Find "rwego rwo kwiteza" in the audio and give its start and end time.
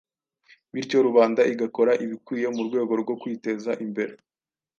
2.67-3.71